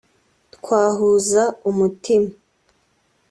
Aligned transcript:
twahuza 0.55 1.41
umutima 1.69 2.31